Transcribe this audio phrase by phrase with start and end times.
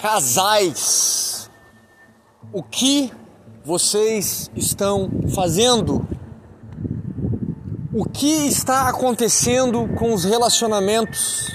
[0.00, 1.50] Casais,
[2.50, 3.12] o que
[3.62, 6.08] vocês estão fazendo?
[7.92, 11.50] O que está acontecendo com os relacionamentos?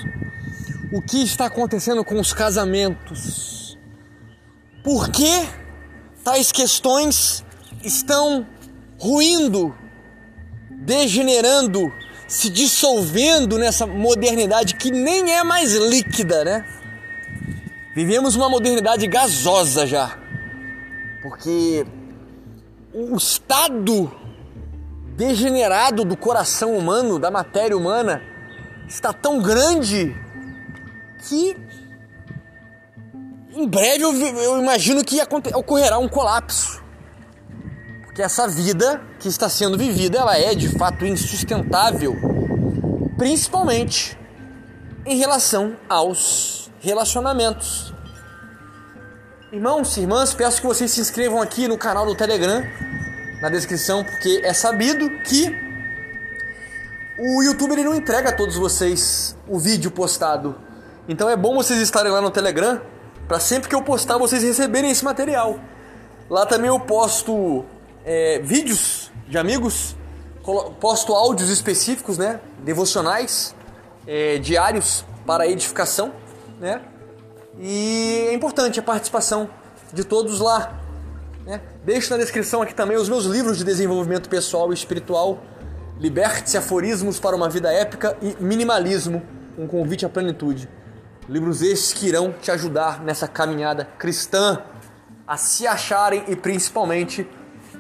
[0.93, 3.79] O que está acontecendo com os casamentos?
[4.83, 5.49] Por que
[6.23, 7.43] tais questões
[7.83, 8.45] estão
[8.99, 9.75] ruindo,
[10.69, 11.91] degenerando,
[12.27, 16.84] se dissolvendo nessa modernidade que nem é mais líquida, né?
[17.95, 20.17] Vivemos uma modernidade gasosa já.
[21.23, 21.87] Porque
[22.93, 24.11] o estado
[25.15, 28.21] degenerado do coração humano, da matéria humana,
[28.85, 30.13] está tão grande
[31.29, 31.55] que
[33.53, 35.21] em breve eu, eu imagino que
[35.53, 36.83] ocorrerá um colapso.
[38.03, 42.13] Porque essa vida que está sendo vivida, ela é de fato insustentável,
[43.17, 44.19] principalmente
[45.05, 47.91] em relação aos relacionamentos.
[49.51, 52.63] Irmãos e irmãs, peço que vocês se inscrevam aqui no canal do Telegram,
[53.41, 55.51] na descrição, porque é sabido que
[57.17, 60.55] o YouTube ele não entrega a todos vocês o vídeo postado.
[61.07, 62.79] Então é bom vocês estarem lá no Telegram
[63.27, 65.59] para sempre que eu postar vocês receberem esse material.
[66.29, 67.65] Lá também eu posto
[68.03, 69.95] é, vídeos de amigos,
[70.79, 73.55] posto áudios específicos, né, devocionais,
[74.05, 76.13] é, diários para edificação,
[76.59, 76.81] né?
[77.59, 79.49] E é importante a participação
[79.93, 80.79] de todos lá.
[81.45, 81.61] Né?
[81.83, 85.41] Deixo na descrição aqui também os meus livros de desenvolvimento pessoal e espiritual,
[85.99, 89.23] Liberte-se Aforismos para uma Vida Épica e Minimalismo,
[89.57, 90.67] um convite à plenitude.
[91.29, 94.61] Livros esses que irão te ajudar nessa caminhada cristã
[95.25, 97.27] a se acharem e principalmente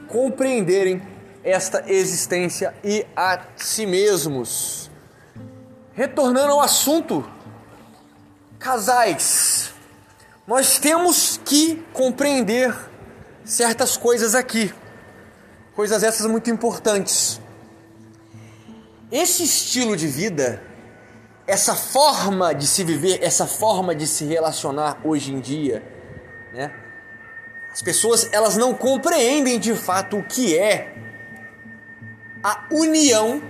[0.07, 1.01] compreenderem
[1.43, 4.89] esta existência e a si mesmos.
[5.93, 7.29] Retornando ao assunto,
[8.65, 9.71] casais,
[10.47, 12.75] nós temos que compreender
[13.43, 14.73] certas coisas aqui,
[15.75, 17.39] coisas essas muito importantes.
[19.11, 20.63] Esse estilo de vida
[21.47, 25.83] essa forma de se viver, essa forma de se relacionar hoje em dia,
[26.51, 26.73] né?
[27.71, 30.91] As pessoas elas não compreendem de fato o que é
[32.43, 33.43] a união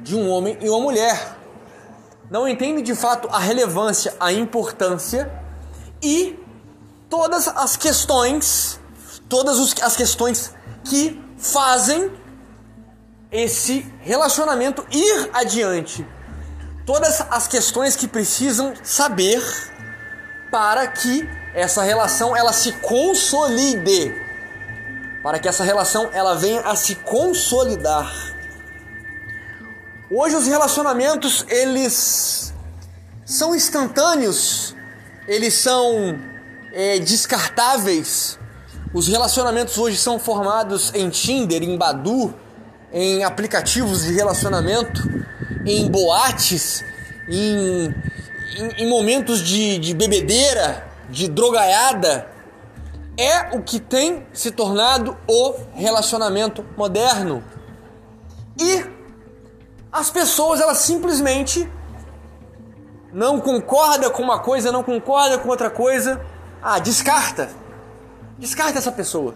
[0.00, 1.35] de um homem e uma mulher.
[2.30, 5.30] Não entendem de fato a relevância, a importância
[6.02, 6.38] e
[7.08, 8.80] todas as questões,
[9.28, 10.54] todas as questões
[10.84, 12.10] que fazem
[13.30, 16.06] esse relacionamento ir adiante
[16.86, 19.42] todas as questões que precisam saber
[20.50, 24.14] para que essa relação ela se consolide,
[25.22, 28.35] para que essa relação ela venha a se consolidar.
[30.08, 32.54] Hoje os relacionamentos eles
[33.24, 34.72] são instantâneos,
[35.26, 36.16] eles são
[36.72, 38.38] é, descartáveis.
[38.94, 42.32] Os relacionamentos hoje são formados em Tinder, em Badu,
[42.92, 45.02] em aplicativos de relacionamento
[45.66, 46.84] em boates,
[47.28, 47.92] em,
[48.58, 52.28] em, em momentos de, de bebedeira, de drogaiada,
[53.18, 57.42] é o que tem se tornado o relacionamento moderno.
[58.56, 58.95] E
[59.96, 61.70] as pessoas elas simplesmente
[63.12, 66.20] não concordam com uma coisa, não concordam com outra coisa.
[66.62, 67.48] Ah, descarta.
[68.38, 69.34] Descarta essa pessoa.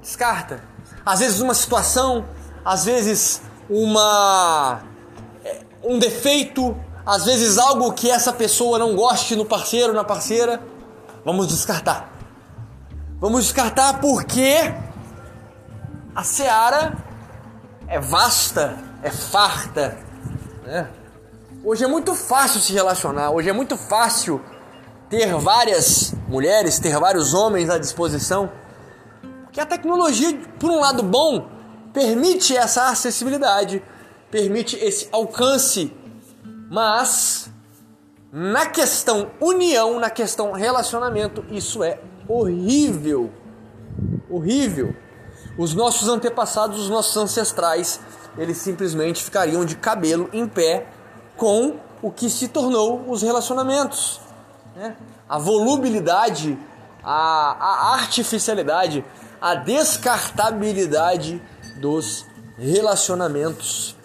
[0.00, 0.64] Descarta.
[1.06, 2.24] Às vezes uma situação,
[2.64, 3.40] às vezes
[3.70, 4.82] uma
[5.84, 10.60] um defeito, às vezes algo que essa pessoa não goste no parceiro, na parceira,
[11.24, 12.12] vamos descartar.
[13.20, 14.74] Vamos descartar porque
[16.12, 16.96] a seara
[17.86, 19.98] é vasta, é farta.
[20.64, 20.88] Né?
[21.64, 24.40] Hoje é muito fácil se relacionar, hoje é muito fácil
[25.08, 28.50] ter várias mulheres, ter vários homens à disposição.
[29.44, 31.48] Porque a tecnologia, por um lado bom,
[31.92, 33.82] permite essa acessibilidade,
[34.30, 35.94] permite esse alcance,
[36.70, 37.50] mas
[38.32, 43.30] na questão união, na questão relacionamento, isso é horrível.
[44.30, 44.96] Horrível.
[45.58, 48.00] Os nossos antepassados, os nossos ancestrais,
[48.36, 50.86] eles simplesmente ficariam de cabelo em pé
[51.36, 54.20] com o que se tornou os relacionamentos.
[54.74, 54.96] Né?
[55.28, 56.58] A volubilidade,
[57.02, 59.04] a, a artificialidade,
[59.40, 61.42] a descartabilidade
[61.80, 62.26] dos
[62.58, 63.96] relacionamentos.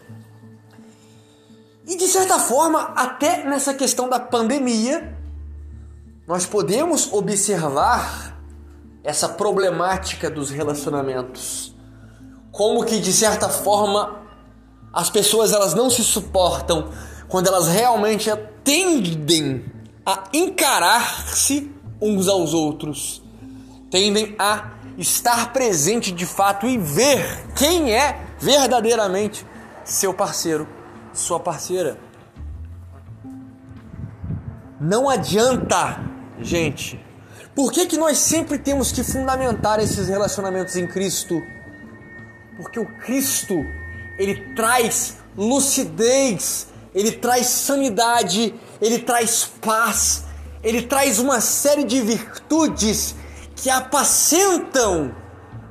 [1.85, 5.15] E de certa forma, até nessa questão da pandemia,
[6.27, 8.38] nós podemos observar
[9.03, 11.73] essa problemática dos relacionamentos.
[12.51, 14.17] Como que de certa forma
[14.97, 16.89] as pessoas elas não se suportam
[17.29, 18.31] quando elas realmente
[18.63, 19.63] tendem
[20.03, 21.71] a encarar-se
[22.01, 23.21] uns aos outros,
[23.91, 29.45] tendem a estar presente de fato e ver quem é verdadeiramente
[29.85, 30.67] seu parceiro,
[31.13, 31.99] sua parceira.
[34.81, 36.01] Não adianta,
[36.39, 36.99] gente.
[37.53, 41.39] Por que, que nós sempre temos que fundamentar esses relacionamentos em Cristo?
[42.57, 43.53] Porque o Cristo,
[44.18, 50.24] ele traz lucidez, ele traz sanidade, ele traz paz,
[50.64, 53.16] ele traz uma série de virtudes
[53.56, 55.14] que apacentam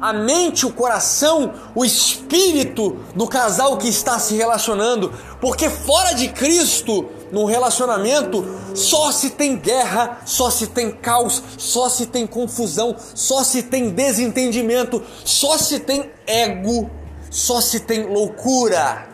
[0.00, 6.28] a mente, o coração, o espírito do casal que está se relacionando, porque fora de
[6.28, 8.44] Cristo, no relacionamento,
[8.74, 13.90] só se tem guerra, só se tem caos, só se tem confusão, só se tem
[13.90, 16.90] desentendimento, só se tem ego,
[17.36, 19.06] só se tem loucura.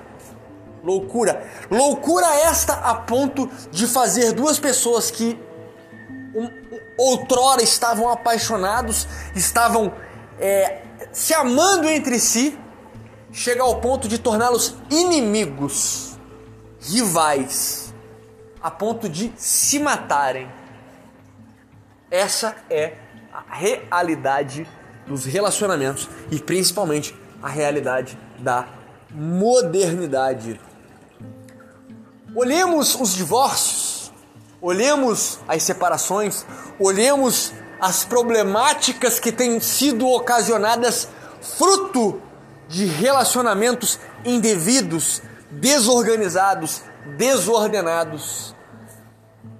[0.85, 1.45] Loucura.
[1.69, 5.37] Loucura esta a ponto de fazer duas pessoas que
[6.33, 6.49] um,
[6.97, 9.93] outrora estavam apaixonados, estavam
[10.39, 12.57] é, se amando entre si,
[13.33, 16.17] chega ao ponto de torná-los inimigos,
[16.81, 17.93] rivais,
[18.63, 20.49] a ponto de se matarem.
[22.09, 22.95] Essa é
[23.33, 24.65] a realidade
[25.09, 28.67] dos relacionamentos e principalmente a realidade da
[29.11, 30.61] modernidade.
[32.35, 34.13] Olhemos os divórcios,
[34.61, 36.47] olhemos as separações,
[36.79, 41.09] olhemos as problemáticas que têm sido ocasionadas
[41.41, 42.23] fruto
[42.69, 46.83] de relacionamentos indevidos, desorganizados,
[47.19, 48.55] desordenados,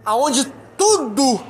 [0.05, 1.41] aonde tudo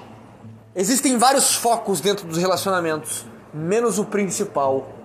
[0.75, 5.02] existem vários focos dentro dos relacionamentos, menos o principal,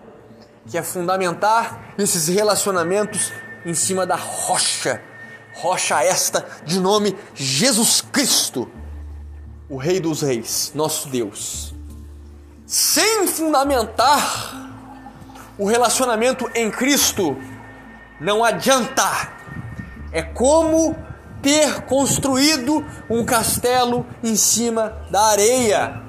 [0.68, 3.32] que é fundamentar esses relacionamentos
[3.66, 5.02] em cima da rocha,
[5.54, 8.70] rocha esta de nome Jesus Cristo
[9.70, 11.74] o Rei dos Reis, nosso Deus,
[12.66, 14.72] sem fundamentar
[15.58, 17.36] o relacionamento em Cristo,
[18.20, 19.36] não adianta.
[20.12, 20.96] É como
[21.42, 26.02] ter construído um castelo em cima da areia.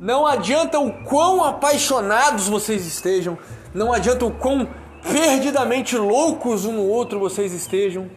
[0.00, 3.38] Não adianta o quão apaixonados vocês estejam,
[3.72, 4.66] não adianta o quão
[5.02, 8.10] perdidamente loucos um no outro vocês estejam,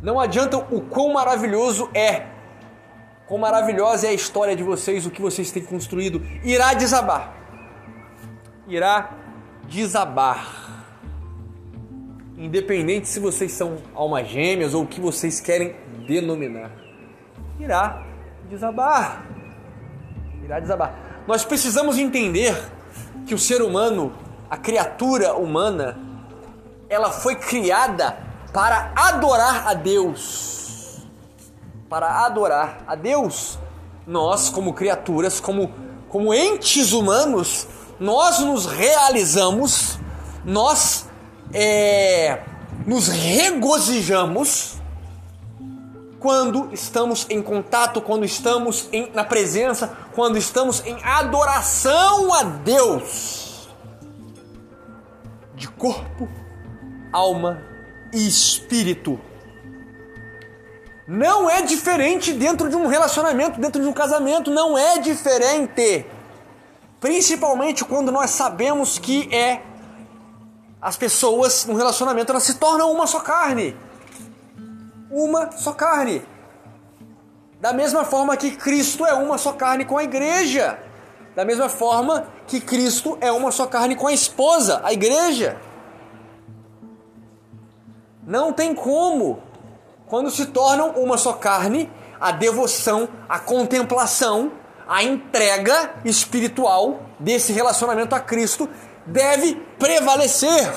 [0.00, 2.38] não adianta o quão maravilhoso é
[3.28, 6.22] Quão maravilhosa é a história de vocês, o que vocês têm construído.
[6.42, 7.34] Irá desabar.
[8.66, 9.10] Irá
[9.64, 10.96] desabar.
[12.38, 15.76] Independente se vocês são almas gêmeas ou o que vocês querem
[16.06, 16.70] denominar.
[17.60, 18.02] Irá
[18.48, 19.26] desabar.
[20.48, 20.94] Irá desabar.
[21.26, 22.56] Nós precisamos entender
[23.26, 24.12] que o ser humano,
[24.48, 25.98] a criatura humana,
[26.88, 28.16] ela foi criada
[28.50, 30.58] para adorar a Deus
[31.88, 33.58] para adorar a Deus.
[34.06, 35.72] Nós, como criaturas, como,
[36.08, 37.66] como entes humanos,
[37.98, 39.98] nós nos realizamos,
[40.44, 41.06] nós
[41.52, 42.42] é,
[42.86, 44.77] nos regozijamos
[46.18, 53.68] quando estamos em contato, quando estamos em, na presença, quando estamos em adoração a Deus
[55.54, 56.28] de corpo,
[57.12, 57.62] alma
[58.12, 59.20] e espírito.
[61.06, 66.04] Não é diferente dentro de um relacionamento, dentro de um casamento, não é diferente.
[67.00, 69.62] Principalmente quando nós sabemos que é
[70.80, 73.76] as pessoas no relacionamento elas se tornam uma só carne.
[75.10, 76.26] Uma só carne.
[77.60, 80.78] Da mesma forma que Cristo é uma só carne com a igreja.
[81.34, 85.60] Da mesma forma que Cristo é uma só carne com a esposa, a igreja.
[88.26, 89.42] Não tem como
[90.06, 94.52] quando se tornam uma só carne, a devoção, a contemplação,
[94.86, 98.68] a entrega espiritual desse relacionamento a Cristo
[99.06, 100.72] deve prevalecer.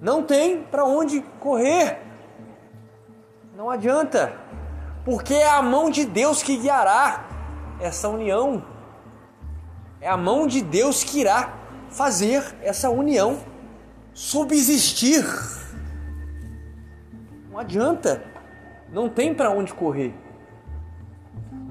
[0.00, 2.09] Não tem para onde correr.
[3.60, 4.32] Não adianta,
[5.04, 7.28] porque é a mão de Deus que guiará
[7.78, 8.64] essa união.
[10.00, 11.58] É a mão de Deus que irá
[11.90, 13.38] fazer essa união
[14.14, 15.26] subsistir.
[17.50, 18.24] Não adianta.
[18.90, 20.14] Não tem para onde correr.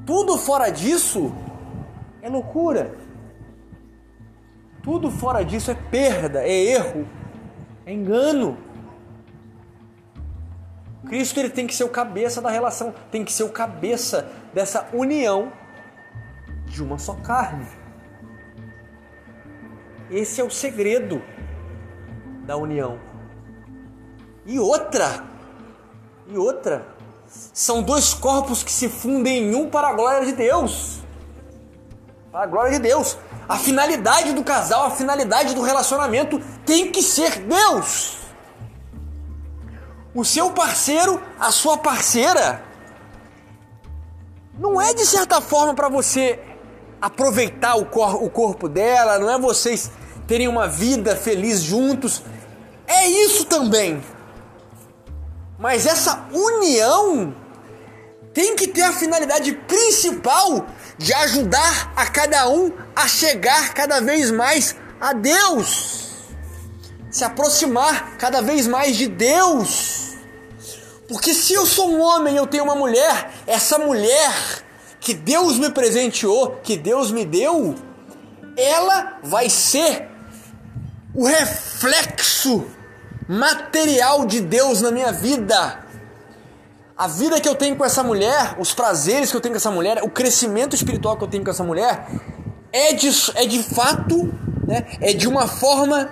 [0.05, 1.33] Tudo fora disso
[2.21, 2.93] é loucura.
[4.83, 7.07] Tudo fora disso é perda, é erro,
[7.83, 8.68] é engano.
[11.07, 14.87] Cristo ele tem que ser o cabeça da relação, tem que ser o cabeça dessa
[14.93, 15.51] união
[16.65, 17.65] de uma só carne.
[20.09, 21.21] Esse é o segredo
[22.45, 22.99] da união.
[24.45, 25.23] E outra,
[26.27, 26.87] e outra,
[27.27, 30.99] são dois corpos que se fundem em um para a glória de Deus.
[32.31, 33.17] Para a glória de Deus.
[33.47, 38.18] A finalidade do casal, a finalidade do relacionamento tem que ser Deus.
[40.19, 42.61] O seu parceiro, a sua parceira,
[44.59, 46.37] não é de certa forma para você
[46.99, 49.89] aproveitar o, cor o corpo dela, não é vocês
[50.27, 52.21] terem uma vida feliz juntos.
[52.85, 54.03] É isso também.
[55.57, 57.33] Mas essa união
[58.33, 60.65] tem que ter a finalidade principal
[60.97, 66.25] de ajudar a cada um a chegar cada vez mais a Deus,
[67.09, 70.08] se aproximar cada vez mais de Deus.
[71.09, 74.31] Porque se eu sou um homem e eu tenho uma mulher, essa mulher
[74.99, 77.73] que Deus me presenteou, que Deus me deu,
[78.55, 80.07] ela vai ser
[81.15, 82.63] o reflexo
[83.27, 85.79] material de Deus na minha vida.
[86.95, 89.71] A vida que eu tenho com essa mulher, os prazeres que eu tenho com essa
[89.71, 92.07] mulher, o crescimento espiritual que eu tenho com essa mulher,
[92.71, 94.31] é de, é de fato,
[94.67, 96.11] né, é de uma forma.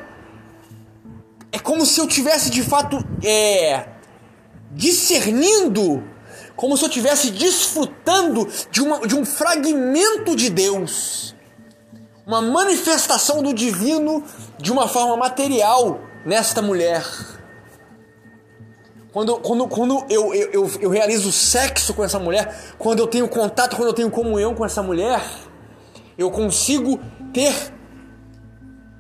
[1.51, 3.96] É como se eu tivesse de fato é,
[4.77, 6.03] discernindo,
[6.55, 11.35] como se eu estivesse desfrutando de, uma, de um fragmento de Deus,
[12.25, 14.23] uma manifestação do divino
[14.59, 17.03] de uma forma material nesta mulher.
[19.11, 23.27] Quando, quando, quando eu, eu, eu, eu realizo sexo com essa mulher, quando eu tenho
[23.27, 25.23] contato, quando eu tenho comunhão com essa mulher,
[26.15, 26.99] eu consigo
[27.33, 27.73] ter,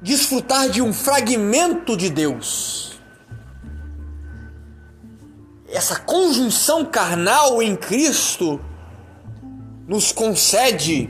[0.01, 2.96] desfrutar de um fragmento de Deus.
[5.67, 8.59] Essa conjunção carnal em Cristo
[9.87, 11.09] nos concede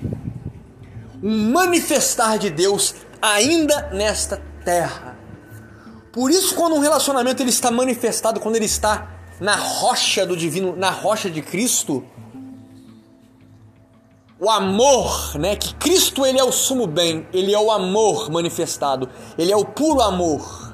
[1.22, 5.18] um manifestar de Deus ainda nesta terra.
[6.12, 9.08] Por isso, quando um relacionamento ele está manifestado, quando ele está
[9.40, 12.04] na rocha do divino, na rocha de Cristo,
[14.40, 15.56] o amor, né?
[15.56, 19.66] Que Cristo ele é o sumo bem, ele é o amor manifestado, ele é o
[19.66, 20.67] puro amor.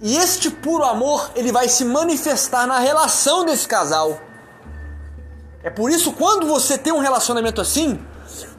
[0.00, 4.20] E este puro amor, ele vai se manifestar na relação desse casal.
[5.62, 7.98] É por isso quando você tem um relacionamento assim,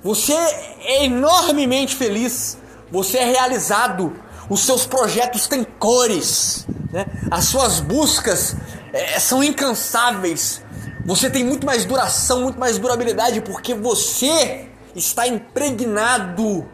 [0.04, 2.58] você é enormemente feliz,
[2.92, 7.06] você é realizado, os seus projetos têm cores, né?
[7.32, 8.56] as suas buscas
[8.92, 10.62] é, são incansáveis.
[11.06, 16.68] Você tem muito mais duração, muito mais durabilidade, porque você está impregnado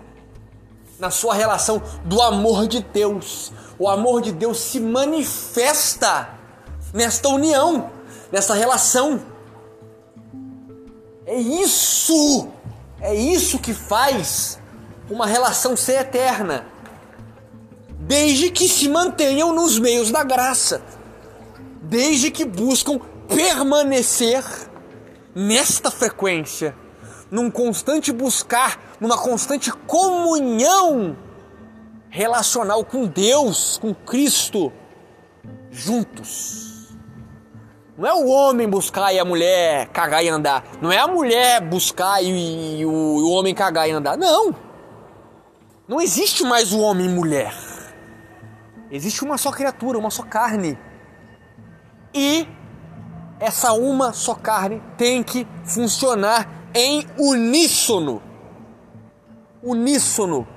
[0.99, 3.51] na sua relação do amor de Deus.
[3.77, 6.29] O amor de Deus se manifesta
[6.93, 7.89] nesta união,
[8.31, 9.21] nessa relação.
[11.25, 12.47] É isso,
[13.01, 14.57] é isso que faz
[15.09, 16.65] uma relação ser eterna.
[17.99, 20.81] Desde que se mantenham nos meios da graça,
[21.81, 24.43] desde que buscam permanecer
[25.33, 26.75] nesta frequência,
[27.29, 31.17] num constante buscar, numa constante comunhão
[32.15, 34.71] relacional com Deus, com Cristo,
[35.69, 36.95] juntos.
[37.97, 40.63] Não é o homem buscar e a mulher cagar e andar.
[40.81, 44.17] Não é a mulher buscar e, e o, o homem cagar e andar.
[44.17, 44.55] Não.
[45.89, 47.53] Não existe mais o homem e mulher.
[48.89, 50.77] Existe uma só criatura, uma só carne.
[52.13, 52.47] E
[53.41, 58.23] essa uma só carne tem que funcionar em uníssono.
[59.61, 60.54] Uníssono.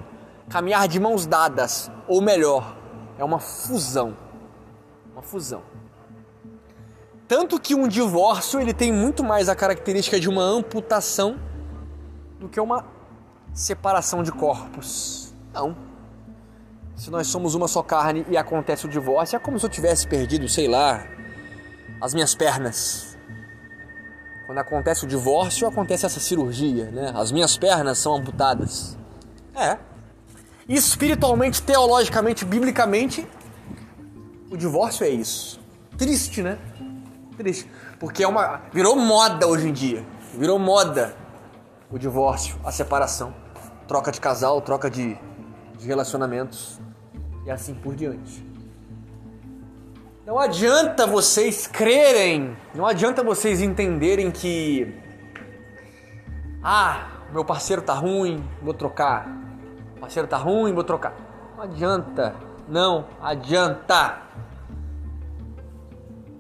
[0.49, 2.77] Caminhar de mãos dadas, ou melhor,
[3.19, 4.17] é uma fusão.
[5.13, 5.63] Uma fusão.
[7.27, 11.39] Tanto que um divórcio ele tem muito mais a característica de uma amputação
[12.41, 12.87] do que uma
[13.53, 15.35] separação de corpos.
[15.53, 15.89] Não
[16.99, 20.07] se nós somos uma só carne e acontece o divórcio, é como se eu tivesse
[20.07, 21.07] perdido, sei lá,
[22.01, 23.17] as minhas pernas.
[24.47, 27.13] Quando acontece o divórcio, acontece essa cirurgia, né?
[27.15, 28.99] As minhas pernas são amputadas.
[29.55, 29.79] É.
[30.69, 33.27] Espiritualmente, teologicamente, biblicamente,
[34.51, 35.59] o divórcio é isso.
[35.97, 36.59] Triste, né?
[37.37, 37.71] Triste.
[37.99, 38.63] Porque é uma.
[38.73, 40.05] Virou moda hoje em dia.
[40.35, 41.17] Virou moda
[41.91, 43.35] o divórcio, a separação.
[43.87, 45.17] Troca de casal, troca de,
[45.79, 46.79] de relacionamentos
[47.47, 48.47] e assim por diante.
[50.27, 54.95] Não adianta vocês crerem, não adianta vocês entenderem que
[56.63, 59.48] ah, meu parceiro tá ruim, vou trocar.
[60.01, 61.15] Parceiro tá ruim, vou trocar.
[61.57, 62.35] Não adianta,
[62.69, 64.23] não adianta.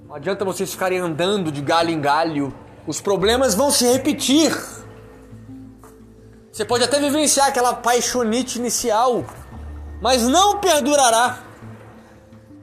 [0.06, 2.54] Não adianta vocês ficarem andando de galho em galho.
[2.86, 4.56] Os problemas vão se repetir.
[6.50, 9.24] Você pode até vivenciar aquela paixonite inicial,
[10.00, 11.38] mas não perdurará,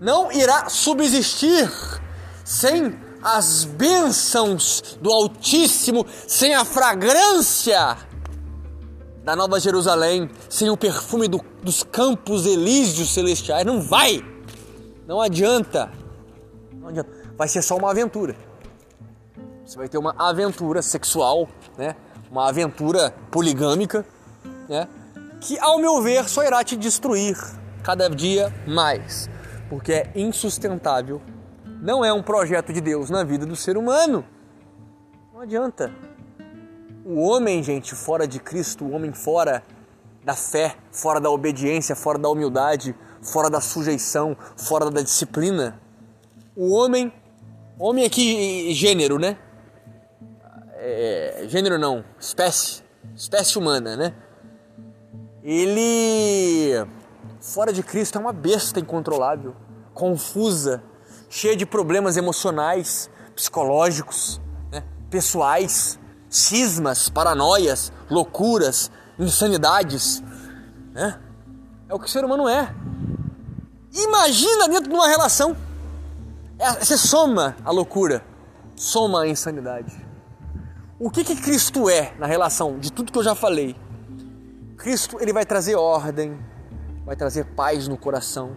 [0.02, 1.72] não irá subsistir
[2.44, 7.98] sem as bênçãos do Altíssimo, sem a fragrância
[9.26, 13.66] da Nova Jerusalém, sem o perfume do, dos campos elíseos celestiais.
[13.66, 14.24] Não vai!
[15.08, 15.92] Não adianta.
[16.72, 17.10] Não adianta.
[17.36, 18.36] Vai ser só uma aventura.
[19.66, 21.96] Você vai ter uma aventura sexual, né?
[22.30, 24.06] Uma aventura poligâmica,
[24.70, 24.88] né?
[25.42, 27.36] Que, ao meu ver, só irá te destruir
[27.84, 29.28] cada dia mais,
[29.70, 31.20] porque é insustentável.
[31.82, 34.24] Não é um projeto de Deus na vida do ser humano.
[35.34, 35.92] Não adianta.
[37.08, 39.62] O homem, gente, fora de Cristo, o homem fora
[40.24, 45.80] da fé, fora da obediência, fora da humildade, fora da sujeição, fora da disciplina.
[46.56, 47.14] O homem,
[47.78, 49.38] homem aqui gênero, né?
[50.78, 52.82] É, gênero não, espécie,
[53.16, 54.16] espécie humana, né?
[55.44, 56.88] Ele
[57.40, 59.56] fora de Cristo é uma besta incontrolável,
[59.94, 60.84] confusa,
[61.30, 64.84] cheia de problemas emocionais, psicológicos, né?
[65.12, 70.22] pessoais, cismas, paranoias, loucuras, insanidades.
[70.94, 71.20] Né?
[71.88, 72.74] É o que o ser humano é.
[73.94, 75.56] Imagina dentro de uma relação.
[76.60, 78.26] É, você soma a loucura,
[78.76, 80.06] soma a insanidade.
[81.00, 83.76] O que, que Cristo é na relação de tudo que eu já falei?
[84.78, 86.40] Cristo ele vai trazer ordem,
[87.06, 88.56] vai trazer paz no coração,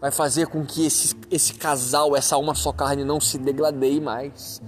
[0.00, 4.60] vai fazer com que esse, esse casal, essa uma só carne não se degladeie mais.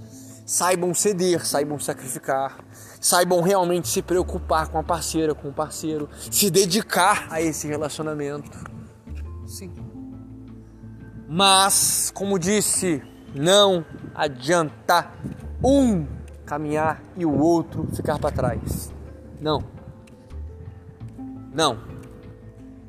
[0.47, 2.57] Saibam ceder, saibam sacrificar,
[3.01, 8.57] saibam realmente se preocupar com a parceira, com o parceiro, se dedicar a esse relacionamento.
[9.45, 9.73] Sim.
[11.27, 13.03] Mas, como disse,
[13.35, 13.85] não
[14.15, 15.11] adianta
[15.61, 16.07] um
[16.45, 18.93] caminhar e o outro ficar para trás.
[19.41, 19.61] Não.
[21.53, 21.97] Não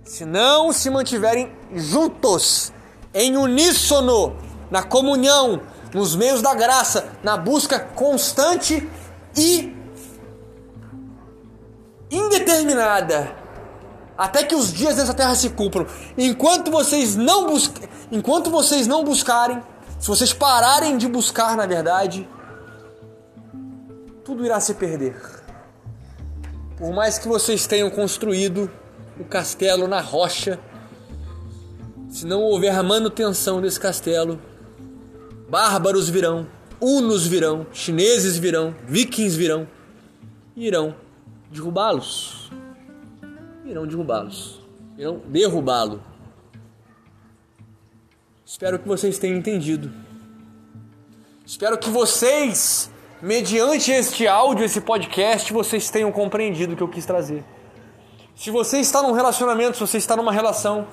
[0.09, 2.73] se não se mantiverem juntos,
[3.13, 4.35] em uníssono,
[4.71, 5.61] na comunhão,
[5.93, 8.89] nos meios da graça, na busca constante
[9.37, 9.77] e
[12.11, 13.35] indeterminada,
[14.17, 15.87] até que os dias dessa terra se cumpram.
[16.17, 17.71] Enquanto vocês não bus
[18.11, 19.63] enquanto vocês não buscarem,
[19.99, 22.27] se vocês pararem de buscar, na verdade,
[24.25, 25.21] tudo irá se perder.
[26.77, 28.71] Por mais que vocês tenham construído
[29.19, 30.59] o castelo na rocha.
[32.09, 34.41] Se não houver manutenção desse castelo,
[35.49, 36.47] bárbaros virão,
[36.81, 39.67] hunos virão, chineses virão, vikings virão
[40.55, 40.95] e irão
[41.51, 42.51] derrubá-los.
[43.65, 44.61] Irão derrubá-los.
[44.97, 46.03] Irão derrubá-lo.
[48.45, 49.93] Espero que vocês tenham entendido.
[51.45, 52.91] Espero que vocês,
[53.23, 57.45] mediante este áudio, esse podcast, vocês tenham compreendido o que eu quis trazer.
[58.35, 60.87] Se você está num relacionamento, se você está numa relação,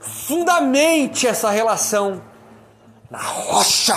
[0.00, 2.22] fundamente essa relação
[3.12, 3.94] na rocha,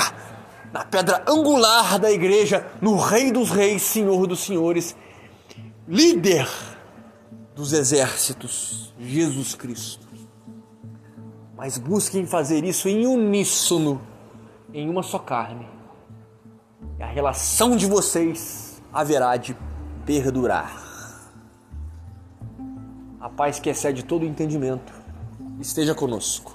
[0.73, 4.93] na pedra angular da igreja, no Rei dos Reis, Senhor dos Senhores,
[5.87, 6.45] líder
[7.55, 10.05] dos exércitos, Jesus Cristo.
[11.55, 14.01] Mas busquem fazer isso em uníssono,
[14.73, 15.65] em uma só carne.
[16.99, 19.55] E a relação de vocês haverá de
[20.05, 20.83] perdurar
[23.21, 24.93] a paz que excede todo entendimento
[25.59, 26.54] esteja conosco.